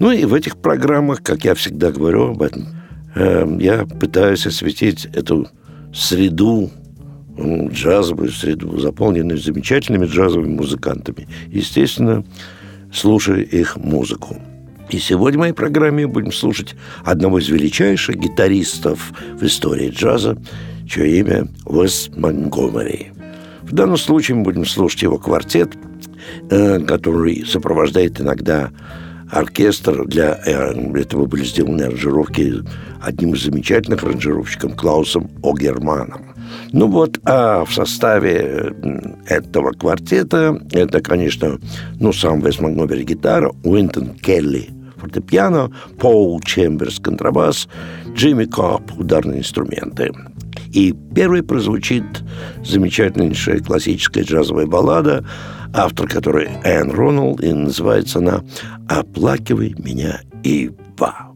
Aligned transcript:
Ну 0.00 0.10
и 0.10 0.24
в 0.24 0.34
этих 0.34 0.56
программах, 0.56 1.22
как 1.22 1.44
я 1.44 1.54
всегда 1.54 1.92
говорю 1.92 2.30
об 2.30 2.42
этом, 2.42 2.66
э, 3.14 3.56
я 3.60 3.86
пытаюсь 3.86 4.46
осветить 4.46 5.06
эту 5.14 5.46
среду, 5.94 6.70
джазовую 7.38 8.30
среду, 8.30 8.78
заполненную 8.78 9.38
замечательными 9.38 10.06
джазовыми 10.06 10.56
музыкантами. 10.56 11.28
Естественно, 11.46 12.24
слушаю 12.92 13.48
их 13.48 13.76
музыку. 13.76 14.36
И 14.90 14.98
сегодня 14.98 15.38
в 15.38 15.40
моей 15.40 15.52
программе 15.52 16.06
будем 16.06 16.32
слушать 16.32 16.74
одного 17.04 17.38
из 17.38 17.48
величайших 17.48 18.16
гитаристов 18.16 19.12
в 19.40 19.44
истории 19.44 19.90
джаза, 19.90 20.36
чье 20.88 21.20
имя 21.20 21.46
Уэс 21.64 22.10
Монгомери– 22.16 23.12
в 23.70 23.72
данном 23.72 23.98
случае 23.98 24.36
мы 24.36 24.42
будем 24.42 24.66
слушать 24.66 25.02
его 25.02 25.16
квартет, 25.16 25.74
э, 26.50 26.80
который 26.80 27.46
сопровождает 27.46 28.20
иногда 28.20 28.70
оркестр. 29.30 30.06
Для 30.06 30.40
э, 30.44 30.72
этого 30.98 31.26
были 31.26 31.44
сделаны 31.44 31.82
аранжировки 31.82 32.54
одним 33.00 33.34
из 33.34 33.44
замечательных 33.44 34.04
аранжировщиков 34.04 34.76
Клаусом 34.76 35.30
Огерманом. 35.42 36.26
Ну 36.72 36.88
вот, 36.88 37.18
а 37.24 37.64
в 37.64 37.72
составе 37.72 38.74
этого 39.26 39.72
квартета 39.72 40.60
это, 40.72 41.00
конечно, 41.00 41.58
ну, 42.00 42.12
сам 42.12 42.40
Уэс 42.40 42.58
Монтгомери 42.58 43.02
гитара, 43.04 43.52
Уинтон 43.62 44.14
Келли 44.14 44.70
фортепиано, 45.00 45.70
Пол 45.98 46.40
Чемберс 46.40 47.00
контрабас, 47.00 47.68
Джимми 48.14 48.44
Кобб 48.44 48.92
ударные 48.98 49.40
инструменты. 49.40 50.12
И 50.72 50.94
первой 51.14 51.42
прозвучит 51.42 52.04
замечательнейшая 52.64 53.60
классическая 53.60 54.22
джазовая 54.22 54.66
баллада, 54.66 55.24
автор 55.74 56.08
которой 56.08 56.48
Энн 56.64 56.90
Роналд, 56.90 57.42
и 57.42 57.52
называется 57.52 58.18
она 58.18 58.42
«Оплакивай 58.88 59.74
меня, 59.78 60.20
Ива». 60.42 61.29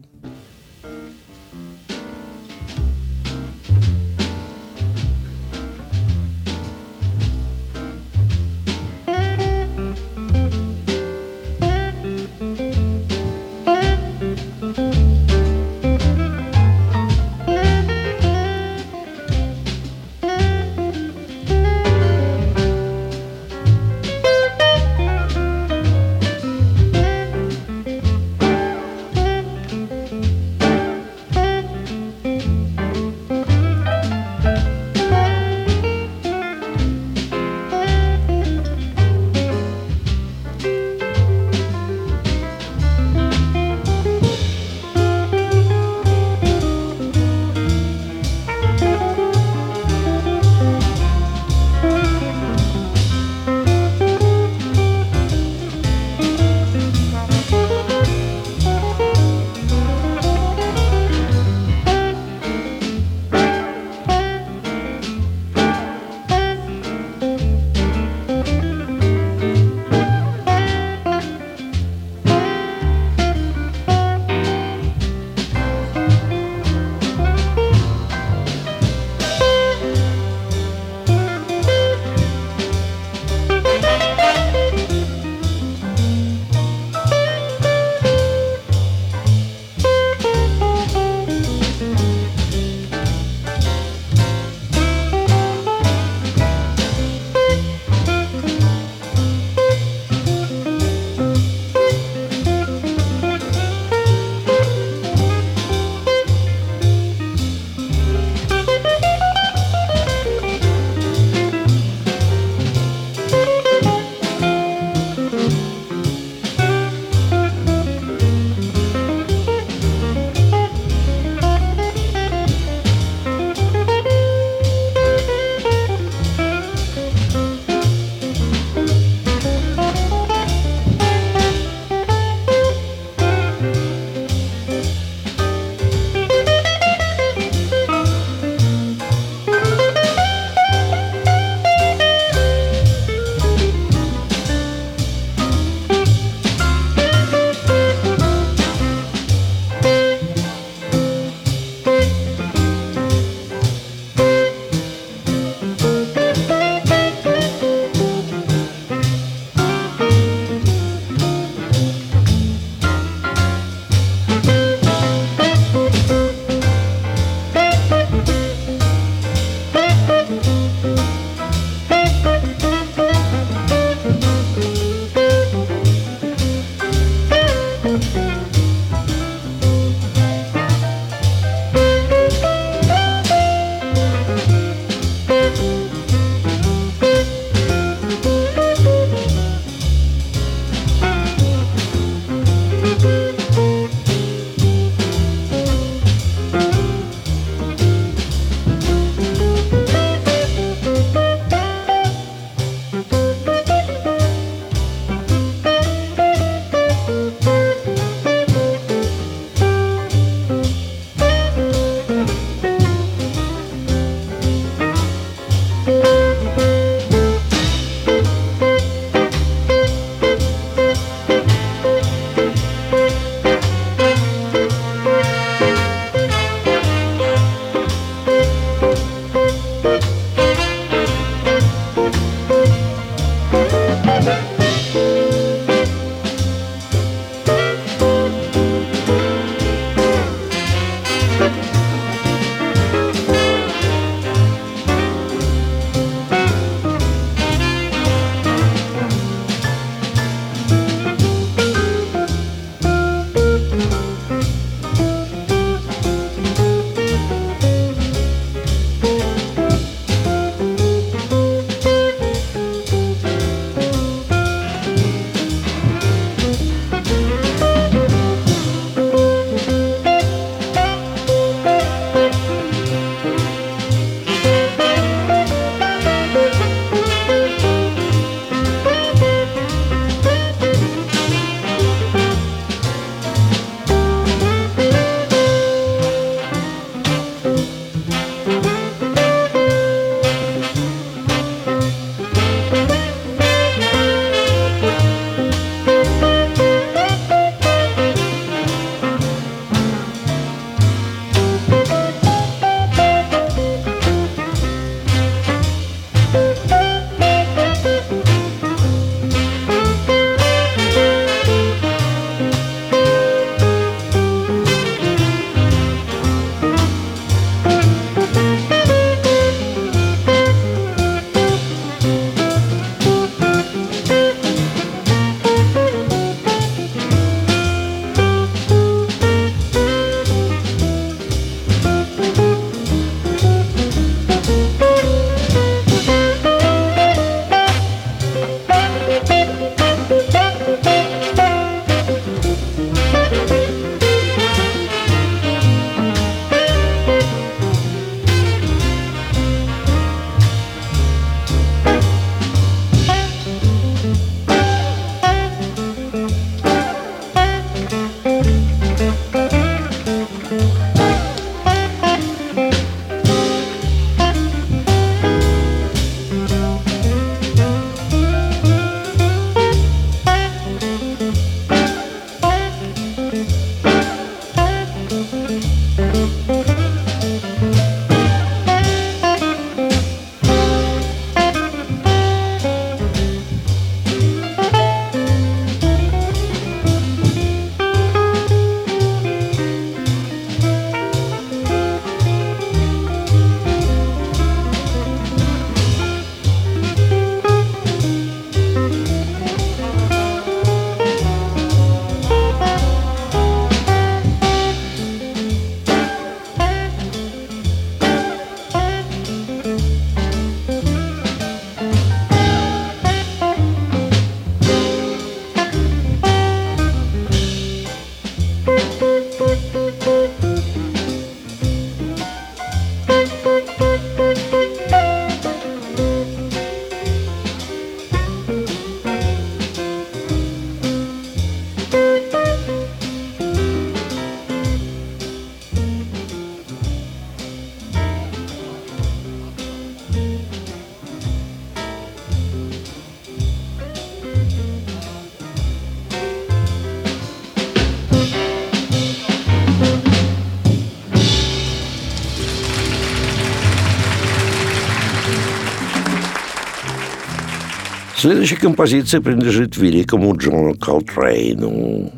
Следующая 458.25 458.55
композиция 458.55 459.21
принадлежит 459.21 459.77
великому 459.77 460.35
Джону 460.35 460.73
Колтрейну. 460.73 462.11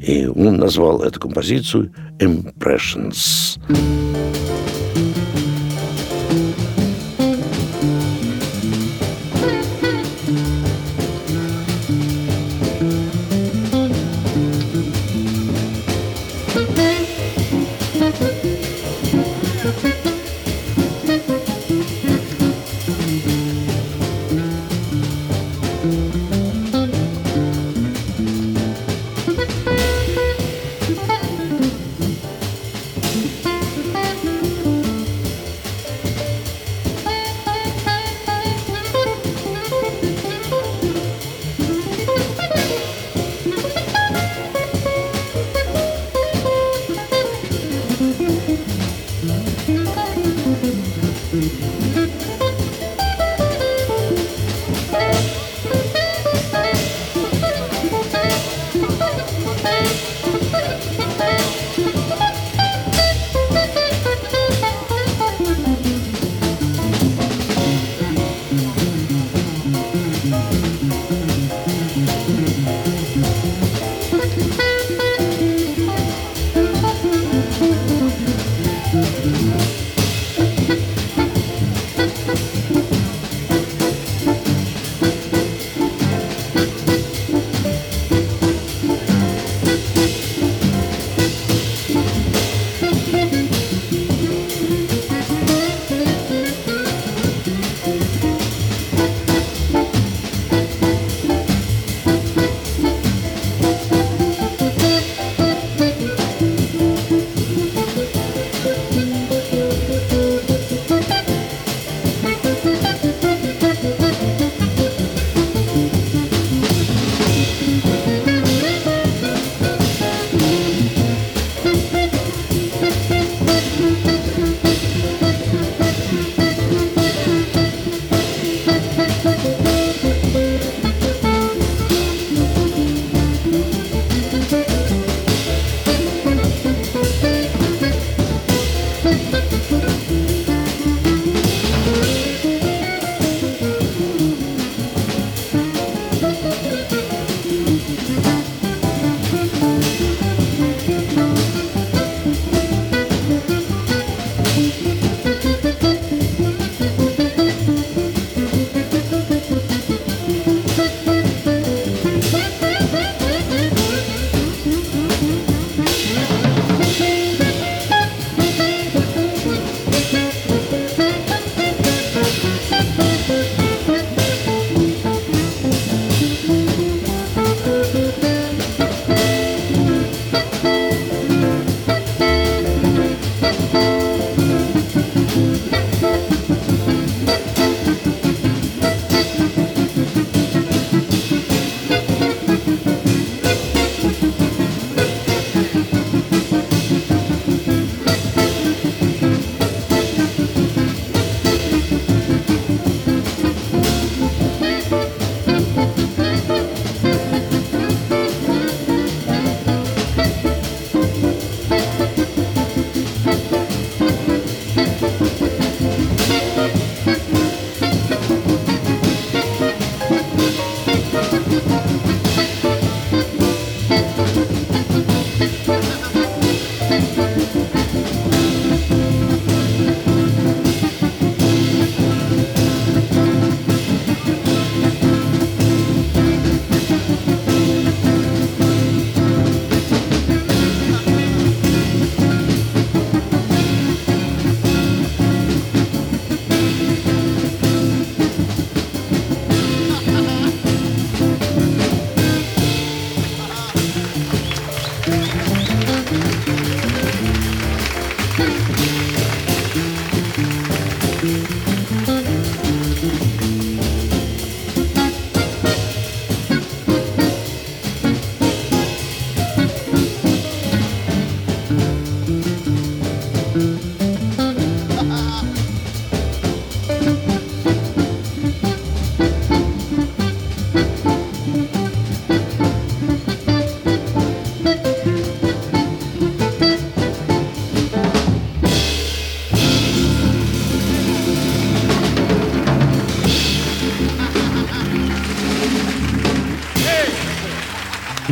И 0.00 0.24
он 0.24 0.56
назвал 0.56 1.02
эту 1.02 1.20
композицию 1.20 1.92
«Impressions». 2.18 3.58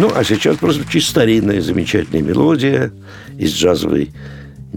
Ну, 0.00 0.10
а 0.14 0.24
сейчас 0.24 0.56
прозвучит 0.56 1.02
старинная 1.02 1.60
замечательная 1.60 2.22
мелодия 2.22 2.90
из 3.36 3.52
джазовой 3.52 4.10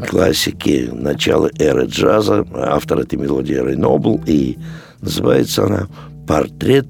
классики 0.06 0.90
начала 0.92 1.50
эры 1.60 1.86
джаза. 1.86 2.46
Автор 2.54 3.00
этой 3.00 3.18
мелодии 3.18 3.54
Рэй 3.54 3.78
Нобл. 3.78 4.20
И 4.28 4.58
называется 5.00 5.64
она 5.64 5.88
«Портрет 6.28 6.90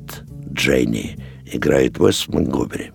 Дженни». 0.51 1.15
Играет 1.45 1.99
Уэс 1.99 2.27
Монгомери. 2.27 2.91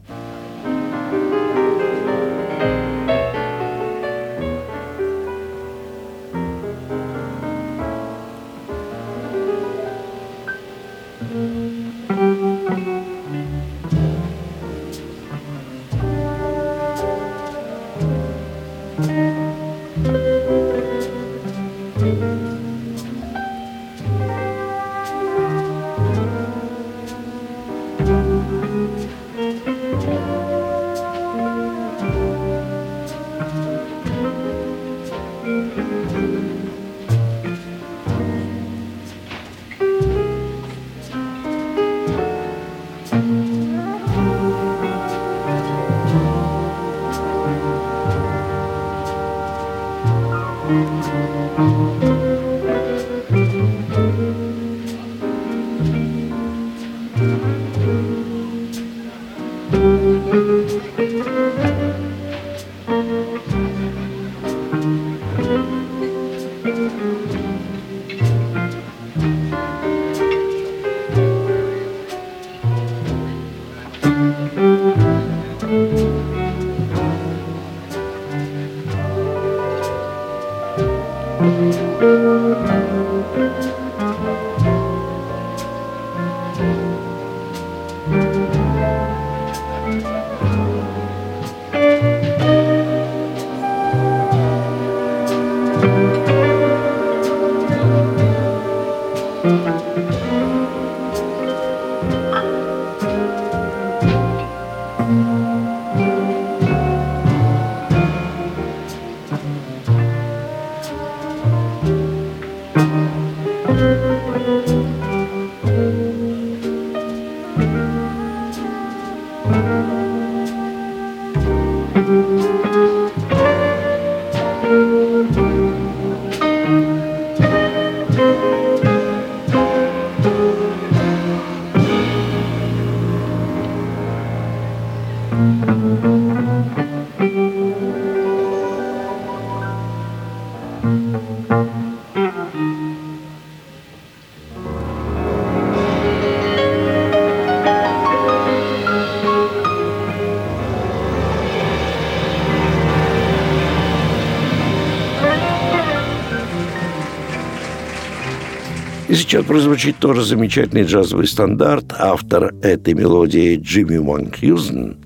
Сейчас 159.28 159.44
прозвучит 159.44 159.98
тоже 159.98 160.24
замечательный 160.24 160.84
джазовый 160.84 161.26
стандарт. 161.26 161.92
Автор 161.98 162.54
этой 162.62 162.94
мелодии 162.94 163.56
Джимми 163.56 163.98
Манкьюзен, 163.98 164.96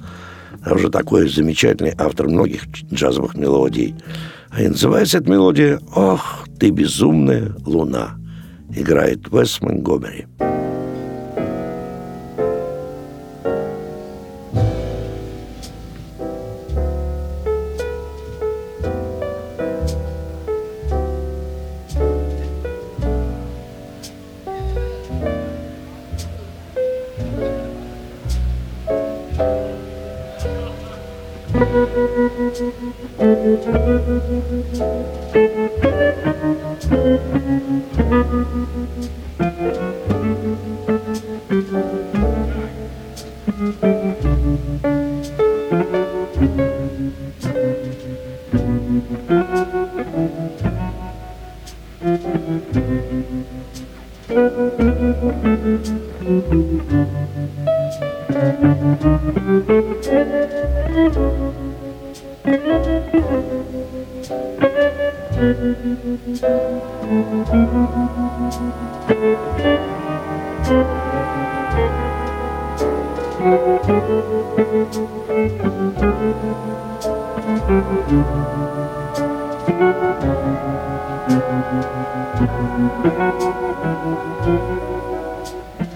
а 0.64 0.74
уже 0.74 0.90
такой 0.90 1.28
замечательный 1.28 1.92
автор 1.98 2.28
многих 2.28 2.68
джазовых 2.92 3.34
мелодий. 3.34 3.96
И 4.56 4.68
называется 4.68 5.18
эта 5.18 5.28
мелодия 5.28 5.80
«Ох, 5.96 6.46
ты 6.60 6.70
безумная 6.70 7.52
луна». 7.66 8.16
Играет 8.74 9.26
Уэс 9.32 9.60
Монгомери. 9.60 10.26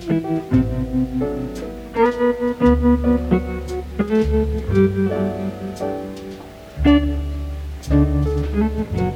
Thank 0.00 0.12
you. 8.98 9.07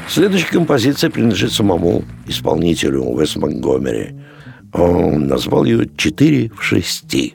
Следующая 0.07 0.51
композиция 0.51 1.09
принадлежит 1.09 1.51
самому 1.51 2.03
исполнителю 2.27 3.01
Уэс 3.01 3.35
Монгомери. 3.35 4.15
Он 4.71 5.25
назвал 5.27 5.65
ее 5.65 5.89
«Четыре 5.97 6.51
в 6.55 6.61
шести». 6.61 7.33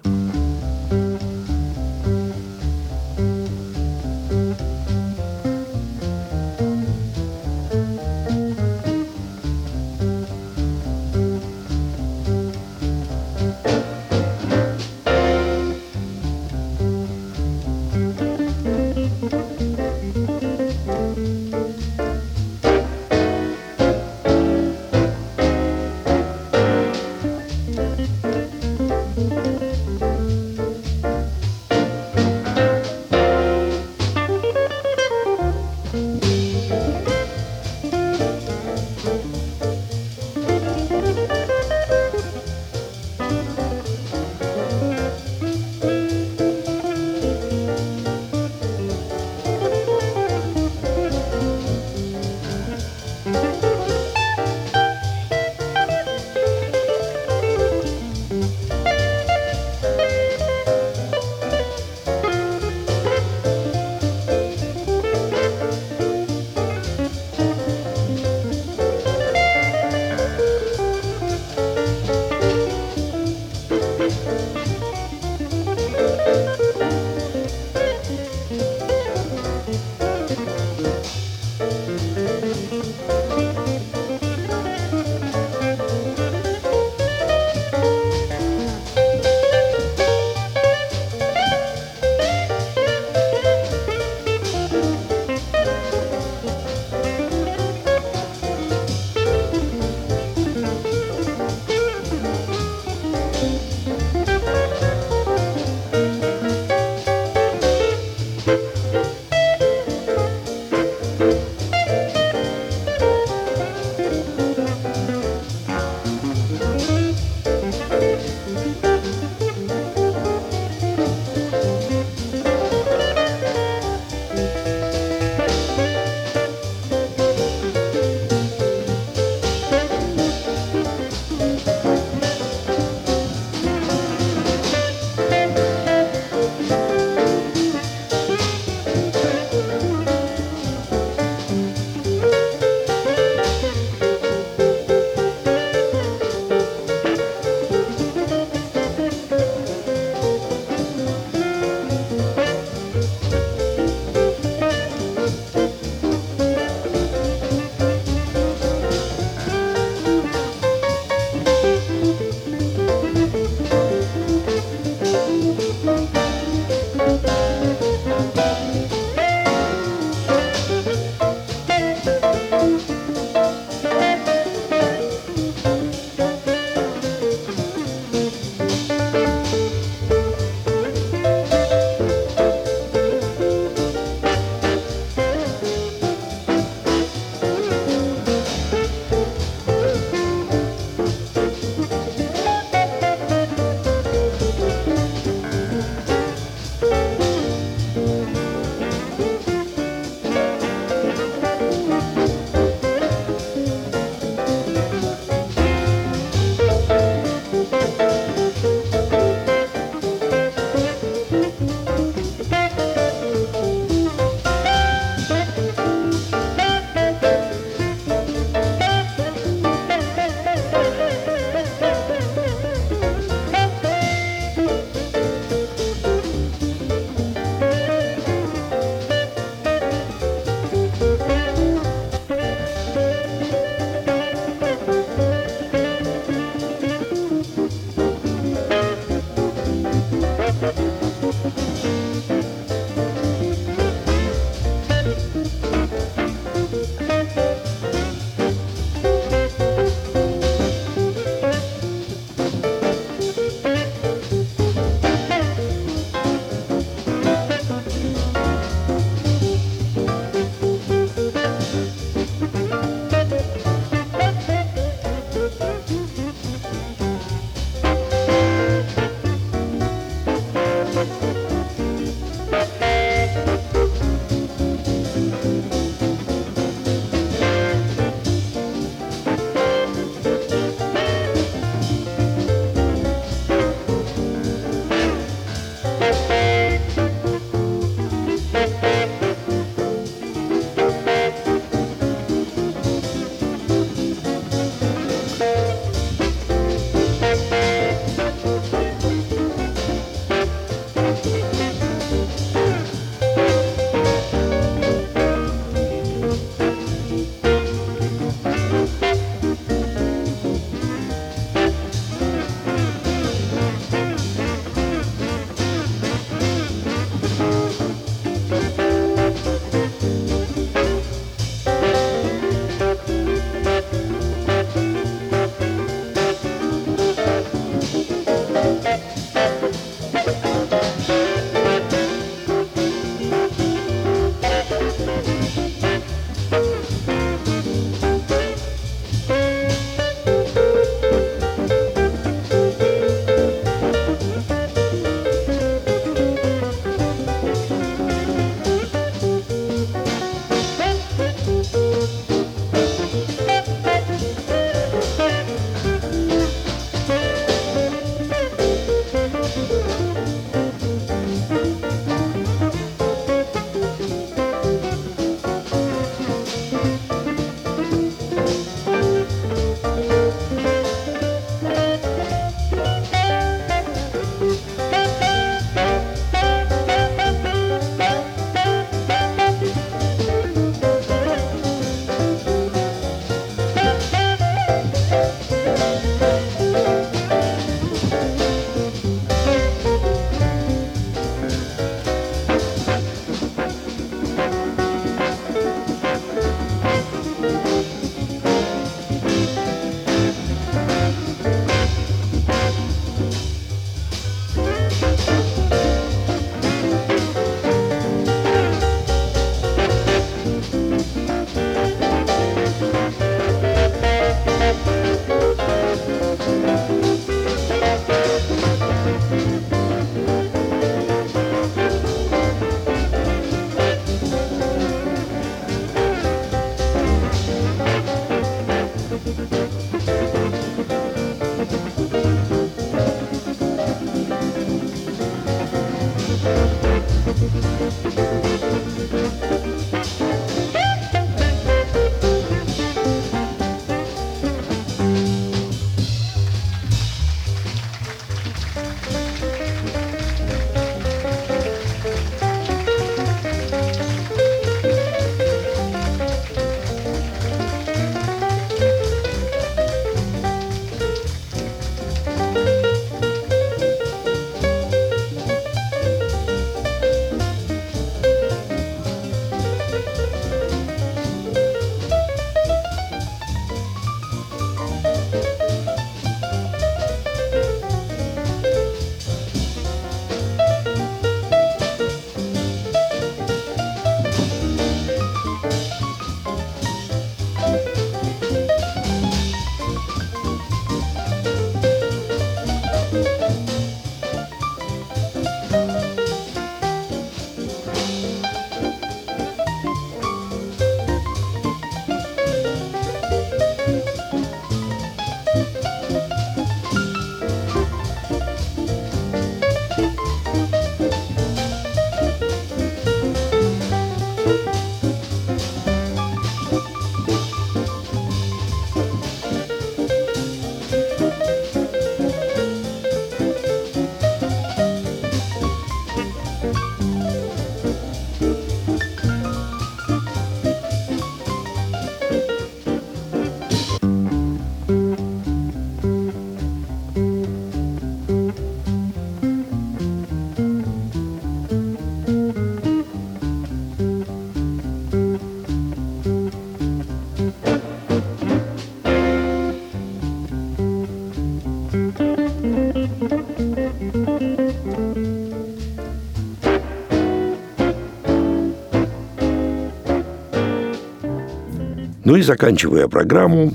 Ну 562.29 562.37
и 562.37 562.43
заканчивая 562.43 563.09
программу, 563.09 563.73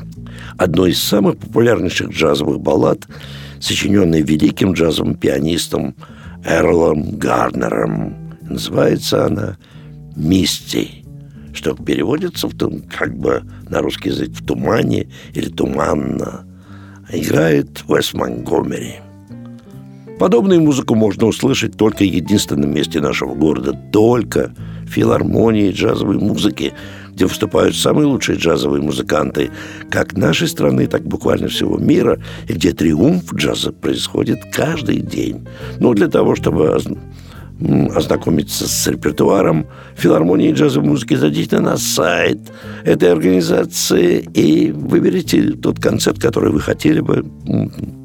одной 0.57 0.91
из 0.91 1.01
самых 1.01 1.39
популярнейших 1.39 2.11
джазовых 2.11 2.61
баллад, 2.61 2.99
сочиненной 3.59 4.21
великим 4.21 4.73
джазовым 4.73 5.15
пианистом 5.15 5.95
Эрлом 6.45 7.17
Гарнером. 7.17 8.15
Называется 8.43 9.25
она 9.25 9.57
«Мисти», 10.15 11.03
что 11.51 11.73
переводится 11.73 12.47
в, 12.47 12.55
том, 12.55 12.83
как 12.95 13.17
бы 13.17 13.41
на 13.69 13.81
русский 13.81 14.09
язык 14.09 14.29
в 14.29 14.45
тумане 14.45 15.07
или 15.33 15.49
туманно. 15.49 16.45
Играет 17.11 17.83
Уэс 17.87 18.13
Монгомери. 18.13 18.97
Подобную 20.19 20.61
музыку 20.61 20.93
можно 20.93 21.25
услышать 21.25 21.75
только 21.75 22.03
в 22.03 22.07
единственном 22.07 22.71
месте 22.71 23.01
нашего 23.01 23.33
города, 23.33 23.73
только 23.91 24.53
в 24.83 24.89
филармонии 24.89 25.71
джазовой 25.71 26.19
музыки, 26.19 26.73
где 27.13 27.25
выступают 27.25 27.75
самые 27.75 28.05
лучшие 28.05 28.37
джазовые 28.37 28.81
музыканты 28.81 29.51
как 29.89 30.13
нашей 30.17 30.47
страны, 30.47 30.87
так 30.87 31.03
буквально 31.03 31.47
всего 31.47 31.77
мира, 31.77 32.19
и 32.47 32.53
где 32.53 32.71
триумф 32.71 33.33
джаза 33.33 33.71
происходит 33.71 34.39
каждый 34.51 34.99
день. 35.01 35.47
Ну, 35.79 35.93
для 35.93 36.07
того, 36.07 36.35
чтобы 36.35 36.75
ознакомиться 37.95 38.67
с 38.67 38.87
репертуаром 38.87 39.67
филармонии 39.95 40.51
джазовой 40.51 40.89
музыки, 40.89 41.13
зайдите 41.13 41.59
на 41.59 41.77
сайт 41.77 42.39
этой 42.83 43.11
организации 43.11 44.27
и 44.33 44.71
выберите 44.71 45.51
тот 45.51 45.79
концерт, 45.79 46.19
который 46.19 46.51
вы 46.51 46.59
хотели 46.59 46.99
бы 46.99 47.23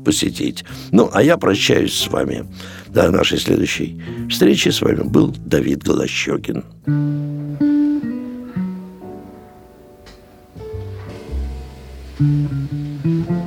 посетить. 0.05 0.65
Ну, 0.93 1.11
а 1.13 1.23
я 1.23 1.37
прощаюсь 1.39 1.95
с 1.95 2.09
вами. 2.09 2.47
До 2.89 3.11
нашей 3.11 3.39
следующей 3.39 4.01
встречи 4.31 4.69
с 4.69 4.81
вами 4.81 5.03
был 5.03 5.35
Давид 5.45 5.83
Голощекин. 5.83 6.65
Mm-hmm. 12.21 13.38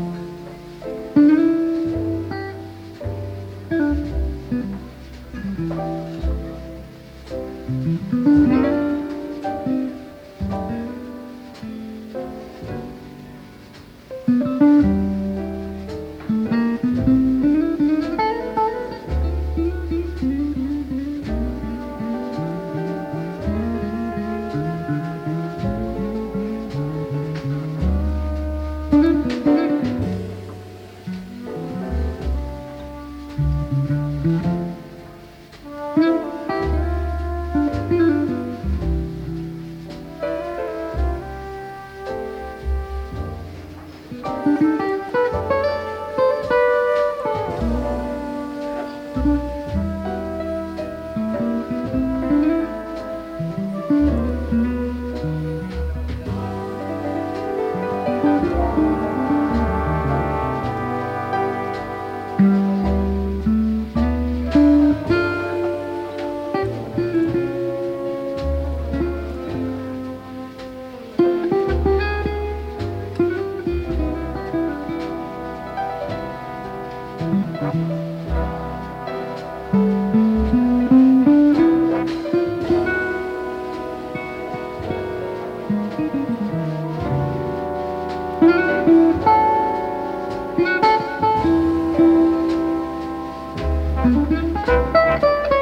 Música 94.11 95.60